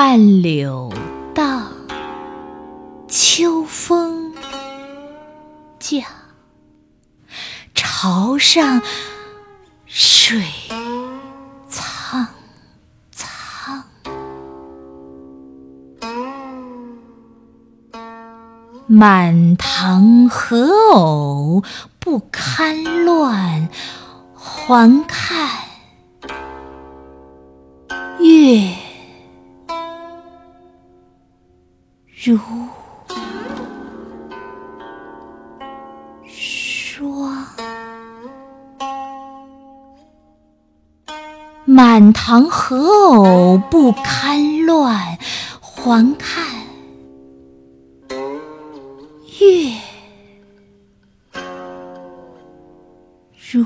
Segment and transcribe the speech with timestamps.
[0.00, 0.92] 万柳
[1.34, 1.72] 荡，
[3.08, 4.32] 秋风
[5.80, 6.04] 降，
[7.74, 8.80] 潮上
[9.86, 10.40] 水
[11.68, 12.28] 苍
[13.10, 13.82] 苍。
[18.86, 21.64] 满堂荷藕
[21.98, 23.68] 不堪乱，
[24.32, 25.48] 还看
[32.24, 32.36] 如
[36.26, 37.46] 霜。
[41.64, 45.16] 满堂何偶不堪乱，
[45.60, 46.44] 还看
[49.38, 49.72] 月
[53.52, 53.64] 如。